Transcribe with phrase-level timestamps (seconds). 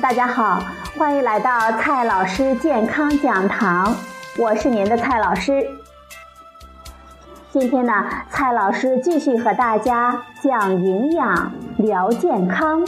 [0.00, 0.62] 大家好，
[0.96, 3.94] 欢迎来到蔡老师健康讲堂，
[4.38, 5.70] 我是您的蔡老师。
[7.50, 7.92] 今天呢，
[8.30, 12.82] 蔡老师继续和大家讲营养、聊健康。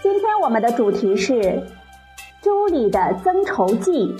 [0.00, 1.66] 今天我们的主题是
[2.40, 4.16] 粥里的增稠剂。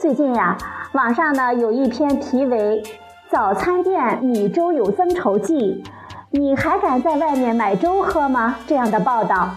[0.00, 0.58] 最近呀，
[0.92, 2.82] 网上呢有一篇题为
[3.30, 5.84] “早餐店米粥有增稠剂，
[6.32, 9.54] 你还敢在外面买粥喝吗？”这样的报道，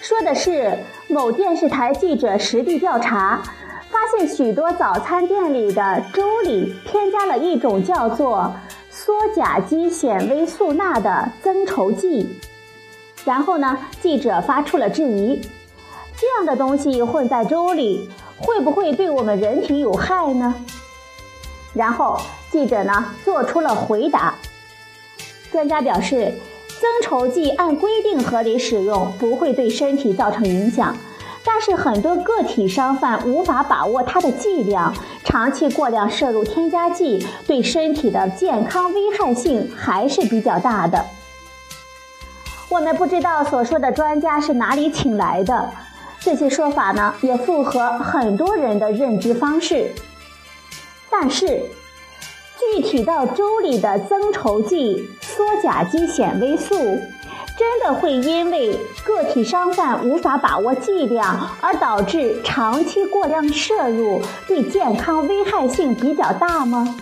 [0.00, 3.42] 说的是某电视台记者实地调查，
[3.90, 8.54] 发现许多早餐店里的粥里添加了一种叫做
[8.92, 12.38] 羧甲基纤维素钠的增稠剂。
[13.24, 15.40] 然后呢，记者发出了质疑：
[16.16, 18.08] 这样的东西混在粥里。
[18.38, 20.54] 会不会对我们人体有害呢？
[21.72, 22.20] 然后
[22.50, 24.34] 记者呢做出了回答。
[25.56, 26.34] 专家表示，
[26.68, 30.94] 增稠剂按规定合理使用，不会对身体造成影响。
[31.42, 41.06] 但是很多个体商贩无法把握它的剂量，长期过量摄入添加剂，对身体的健康危害性还是比较大的。
[42.68, 45.70] 我们不知道所说的专家是哪里请来的。
[46.20, 49.90] 这些说法呢，也符合很多人的认知方式。
[51.08, 51.62] 但是，
[52.74, 56.74] 具体到粥里的增稠剂羧甲基纤维素，
[57.56, 66.96] 真的会因为个体商贩无法把握剂量而导致长期过量摄入，对健康危害性比较大吗？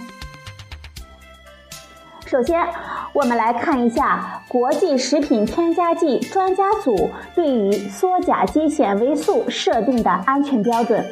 [2.26, 2.66] 首先，
[3.12, 11.04] 我们来看一下国际食品添加剂专家组对于羧甲基纤维素设定的安全标准。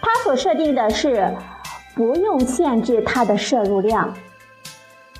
[0.00, 1.34] 它所设定的是
[1.96, 4.14] 不用限制它的摄入量，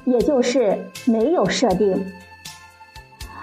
[0.04, 2.12] 也就是没有设定。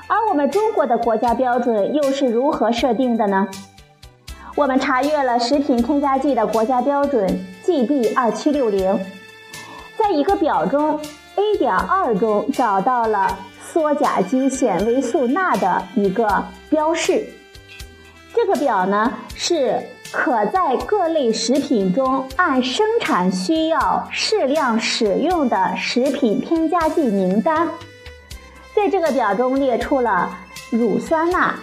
[0.07, 3.49] 而我们中国的国家标准又是如何设定的呢？
[4.55, 7.27] 我们查阅了食品添加剂的国家标准
[7.65, 8.97] GB 二七六零，
[9.97, 10.99] 在一个表中。
[11.35, 13.39] A 点二中找到了
[13.73, 17.25] 羧甲基纤维素钠的一个标示，
[18.35, 19.81] 这个表呢是
[20.13, 27.67] 可在各类食品中按生产需要适量使用的食品添加剂名单。
[28.75, 30.37] 在这个表中列出了
[30.69, 31.55] 乳酸钠、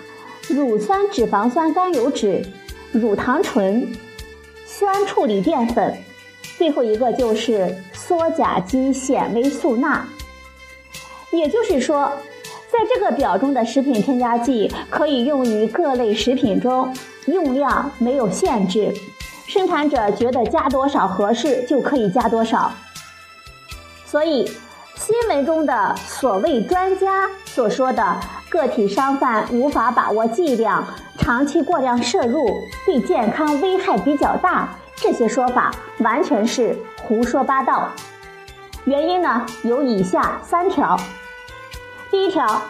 [0.49, 2.45] 乳酸脂肪酸甘油酯、
[2.91, 3.97] 乳糖醇、
[4.67, 5.97] 酸处理淀粉。
[6.59, 10.05] 最后一个就是羧甲基纤维素钠，
[11.31, 12.13] 也就是说，
[12.73, 16.95] 在这个表中的食品添加剂可以用于各类食品中，
[17.27, 18.95] 用量没有限制，
[19.47, 22.73] 生产者觉得加多少合适就可以加多少。
[24.05, 24.49] 所以，
[24.95, 28.17] 新闻中的所谓专家所说的
[28.49, 30.87] 个体商贩无法把握剂量，
[31.19, 32.47] 长期过量摄入
[32.87, 34.69] 对健康危害比较大。
[34.97, 37.89] 这些说法完全是胡说八道。
[38.85, 40.97] 原因呢有以下三条：
[42.11, 42.63] 第一条，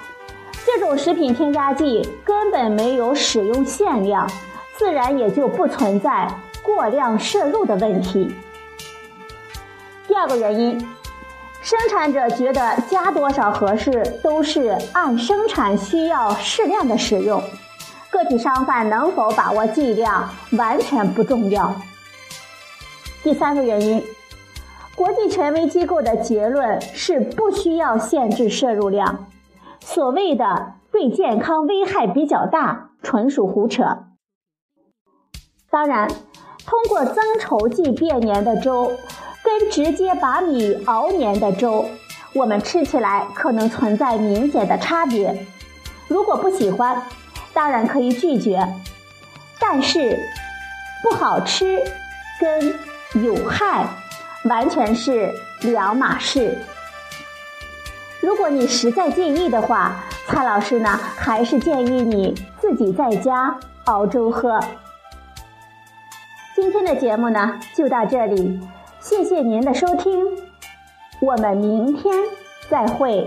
[0.67, 4.31] 这种食品添加剂根本没有使用限量，
[4.77, 6.29] 自然也就不存在
[6.63, 8.35] 过量摄入的问题。
[10.07, 10.79] 第二个原因，
[11.63, 17.43] 生产者觉得加多少合适，都是按生产需要适量的使用，
[18.11, 21.75] 个体商贩能否把握剂量完全不重要。
[23.23, 24.05] 第三个原因，
[25.01, 29.29] 国际权威机构的结论是不需要限制摄入量，
[29.81, 33.83] 所谓的对健康危害比较大，纯属胡扯。
[35.71, 36.07] 当然，
[36.67, 38.93] 通过增稠剂变黏的粥，
[39.43, 41.87] 跟直接把米熬黏的粥，
[42.35, 45.47] 我们吃起来可能存在明显的差别。
[46.09, 47.03] 如果不喜欢，
[47.55, 48.63] 当然可以拒绝，
[49.59, 50.19] 但是
[51.03, 51.83] 不好吃
[52.39, 52.75] 跟。
[53.25, 53.89] 有害
[54.45, 56.57] 完全是两码事。
[58.21, 64.61] 如果你实在介意的话，蔡老师呢还是建议你自己在家熬粥喝。
[66.55, 68.61] 今天的节目呢就到这里，
[69.01, 70.25] 谢谢您的收听，
[71.21, 72.15] 我们明天
[72.69, 73.27] 再会。